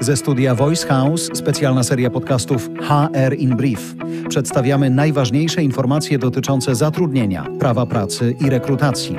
[0.00, 3.94] Ze studia Voice House specjalna seria podcastów HR in Brief.
[4.28, 9.16] Przedstawiamy najważniejsze informacje dotyczące zatrudnienia, prawa pracy i rekrutacji.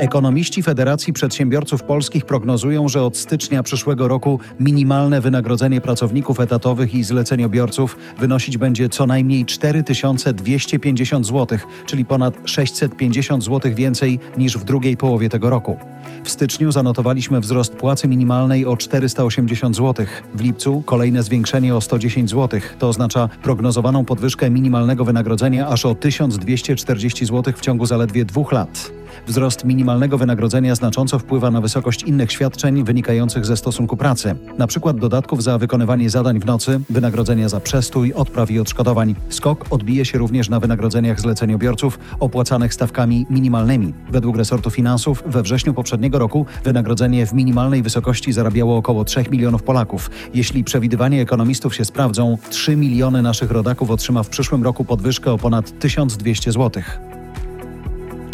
[0.00, 7.04] Ekonomiści Federacji Przedsiębiorców Polskich prognozują, że od stycznia przyszłego roku minimalne wynagrodzenie pracowników etatowych i
[7.04, 14.96] zleceniobiorców wynosić będzie co najmniej 4250 zł, czyli ponad 650 zł więcej niż w drugiej
[14.96, 15.76] połowie tego roku.
[16.24, 20.06] W styczniu zanotowaliśmy wzrost płacy minimalnej o 480 zł.
[20.34, 22.60] W lipcu kolejne zwiększenie o 110 zł.
[22.78, 28.90] To oznacza prognozowaną podwyżkę minimalnego wynagrodzenia aż o 1240 zł w ciągu zaledwie dwóch lat.
[29.26, 34.98] Wzrost minimalnego wynagrodzenia znacząco wpływa na wysokość innych świadczeń wynikających ze stosunku pracy, na przykład
[34.98, 39.14] dodatków za wykonywanie zadań w nocy, wynagrodzenia za przestój, odpraw i odszkodowań.
[39.28, 43.94] Skok odbije się również na wynagrodzeniach zleceniobiorców opłacanych stawkami minimalnymi.
[44.10, 49.62] Według resortu finansów we wrześniu poprzedniego roku wynagrodzenie w minimalnej wysokości zarabiało około 3 milionów
[49.62, 50.10] Polaków.
[50.34, 55.38] Jeśli przewidywania ekonomistów się sprawdzą, 3 miliony naszych rodaków otrzyma w przyszłym roku podwyżkę o
[55.38, 56.82] ponad 1200 zł.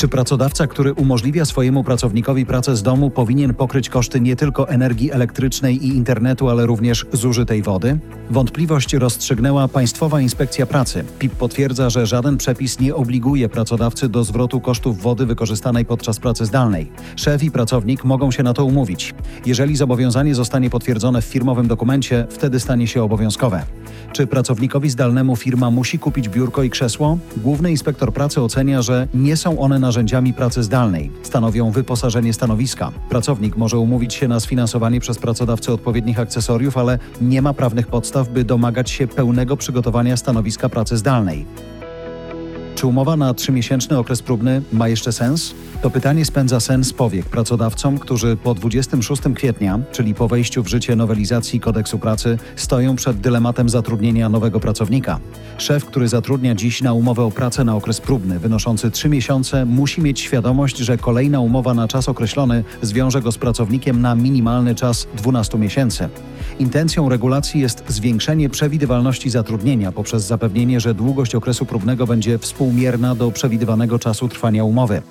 [0.01, 5.12] Czy pracodawca, który umożliwia swojemu pracownikowi pracę z domu, powinien pokryć koszty nie tylko energii
[5.12, 7.98] elektrycznej i internetu, ale również zużytej wody?
[8.31, 11.05] Wątpliwość rozstrzygnęła Państwowa Inspekcja Pracy.
[11.19, 16.47] PIP potwierdza, że żaden przepis nie obliguje pracodawcy do zwrotu kosztów wody wykorzystanej podczas pracy
[16.47, 16.91] zdalnej.
[17.17, 19.14] Szef i pracownik mogą się na to umówić.
[19.47, 23.62] Jeżeli zobowiązanie zostanie potwierdzone w firmowym dokumencie, wtedy stanie się obowiązkowe.
[24.12, 27.19] Czy pracownikowi zdalnemu firma musi kupić biurko i krzesło?
[27.37, 31.10] Główny inspektor pracy ocenia, że nie są one narzędziami pracy zdalnej.
[31.22, 32.92] Stanowią wyposażenie stanowiska.
[33.08, 38.28] Pracownik może umówić się na sfinansowanie przez pracodawcę odpowiednich akcesoriów, ale nie ma prawnych podstaw,
[38.28, 41.46] by domagać się pełnego przygotowania stanowiska pracy zdalnej.
[42.74, 45.55] Czy umowa na trzymiesięczny okres próbny ma jeszcze sens?
[45.83, 50.97] To pytanie spędza sens powiek pracodawcom, którzy po 26 kwietnia, czyli po wejściu w życie
[50.97, 55.20] nowelizacji kodeksu pracy, stoją przed dylematem zatrudnienia nowego pracownika.
[55.58, 60.01] Szef, który zatrudnia dziś na umowę o pracę na okres próbny wynoszący 3 miesiące, musi
[60.01, 65.08] mieć świadomość, że kolejna umowa na czas określony zwiąże go z pracownikiem na minimalny czas
[65.17, 66.08] 12 miesięcy.
[66.58, 73.30] Intencją regulacji jest zwiększenie przewidywalności zatrudnienia poprzez zapewnienie, że długość okresu próbnego będzie współmierna do
[73.30, 75.02] przewidywanego czasu trwania umowy.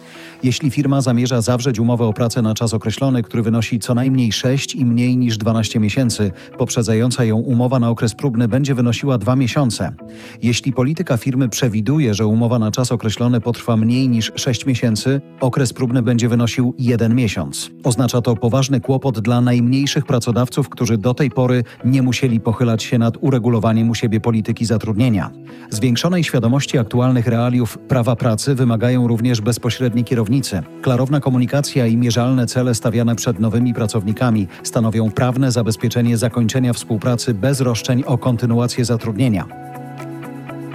[0.44, 4.75] Jeśli firma zamierza zawrzeć umowę o pracę na czas określony, który wynosi co najmniej 6
[4.75, 9.94] i mniej niż 12 miesięcy, poprzedzająca ją umowa na okres próbny będzie wynosiła 2 miesiące.
[10.41, 15.73] Jeśli polityka firmy przewiduje, że umowa na czas określony potrwa mniej niż 6 miesięcy, okres
[15.73, 17.69] próbny będzie wynosił 1 miesiąc.
[17.83, 22.97] Oznacza to poważny kłopot dla najmniejszych pracodawców, którzy do tej pory nie musieli pochylać się
[22.97, 25.29] nad uregulowaniem u siebie polityki zatrudnienia.
[25.69, 30.62] Zwiększonej świadomości aktualnych realiów prawa pracy wymagają również bezpośredni kierownicy.
[30.81, 37.62] Klarowna komunikacja i mierzalne cele stawiane przed nowymi pracownikami stanowią prawne zabezpieczenie zakończenia współpracy bez
[37.62, 39.45] roszczeń o kontynuację zatrudnienia.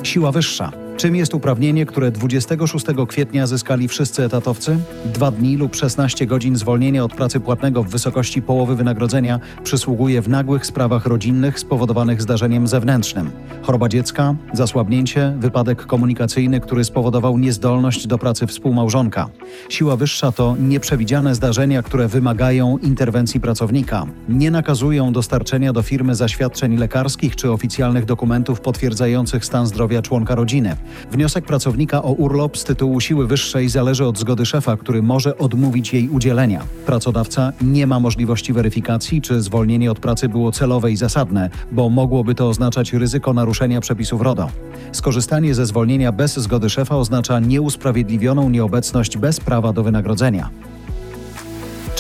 [0.03, 0.84] Siła wyższa.
[0.97, 4.79] Czym jest uprawnienie, które 26 kwietnia zyskali wszyscy etatowcy?
[5.05, 10.29] Dwa dni lub 16 godzin zwolnienia od pracy płatnego w wysokości połowy wynagrodzenia przysługuje w
[10.29, 13.31] nagłych sprawach rodzinnych spowodowanych zdarzeniem zewnętrznym.
[13.63, 19.29] Choroba dziecka, zasłabnięcie, wypadek komunikacyjny, który spowodował niezdolność do pracy współmałżonka.
[19.69, 24.07] Siła wyższa to nieprzewidziane zdarzenia, które wymagają interwencji pracownika.
[24.29, 30.77] Nie nakazują dostarczenia do firmy zaświadczeń lekarskich czy oficjalnych dokumentów potwierdzających stan zdrowia członka rodziny.
[31.11, 35.93] Wniosek pracownika o urlop z tytułu siły wyższej zależy od zgody szefa, który może odmówić
[35.93, 36.63] jej udzielenia.
[36.87, 42.35] Pracodawca nie ma możliwości weryfikacji, czy zwolnienie od pracy było celowe i zasadne, bo mogłoby
[42.35, 44.49] to oznaczać ryzyko naruszenia przepisów RODO.
[44.93, 50.51] Skorzystanie ze zwolnienia bez zgody szefa oznacza nieusprawiedliwioną nieobecność bez prawa do wynagrodzenia.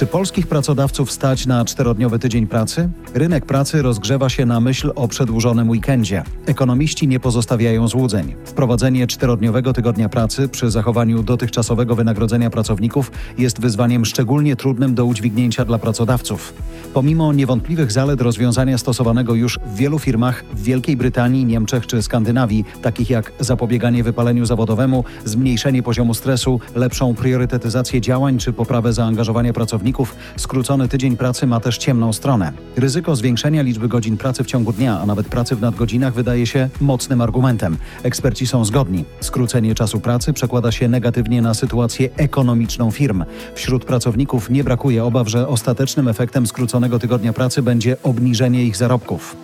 [0.04, 2.88] Czy polskich pracodawców stać na czterodniowy tydzień pracy?
[3.14, 6.22] Rynek pracy rozgrzewa się na myśl o przedłużonym weekendzie.
[6.46, 8.34] Ekonomiści nie pozostawiają złudzeń.
[8.44, 15.64] Wprowadzenie czterodniowego tygodnia pracy przy zachowaniu dotychczasowego wynagrodzenia pracowników jest wyzwaniem szczególnie trudnym do udźwignięcia
[15.64, 16.54] dla pracodawców.
[16.94, 22.64] Pomimo niewątpliwych zalet rozwiązania stosowanego już w wielu firmach w Wielkiej Brytanii, Niemczech czy Skandynawii,
[22.82, 29.93] takich jak zapobieganie wypaleniu zawodowemu, zmniejszenie poziomu stresu, lepszą priorytetyzację działań czy poprawę zaangażowania pracowników,
[29.94, 32.52] pracowników, skrócony tydzień pracy ma też ciemną stronę.
[32.76, 36.68] Ryzyko zwiększenia liczby godzin pracy w ciągu dnia, a nawet pracy w nadgodzinach wydaje się
[36.80, 37.76] mocnym argumentem.
[38.02, 39.04] Eksperci są zgodni.
[39.20, 43.24] Skrócenie czasu pracy przekłada się negatywnie na sytuację ekonomiczną firm.
[43.54, 49.36] Wśród pracowników nie brakuje obaw, że ostatecznym efektem skróconego tygodnia pracy będzie obniżenie ich zarobków.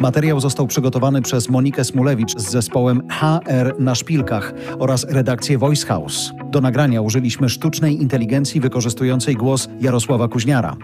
[0.00, 6.32] Materiał został przygotowany przez Monikę Smulewicz z zespołem HR na szpilkach oraz redakcję Voice House.
[6.48, 10.76] Do nagrania użyliśmy sztucznej inteligencji wykorzystującej głos Jarosława Kuźniara.